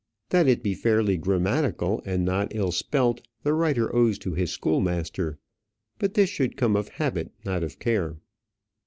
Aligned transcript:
That 0.29 0.47
it 0.47 0.63
be 0.63 0.73
fairly 0.73 1.15
grammatical 1.15 2.01
and 2.05 2.25
not 2.25 2.55
ill 2.55 2.71
spelt 2.71 3.21
the 3.43 3.53
writer 3.53 3.95
owes 3.95 4.17
to 4.17 4.33
his 4.33 4.49
schoolmaster; 4.49 5.37
but 5.99 6.15
this 6.15 6.27
should 6.31 6.57
come 6.57 6.75
of 6.75 6.89
habit, 6.89 7.31
not 7.45 7.61
of 7.63 7.77
care. 7.77 8.17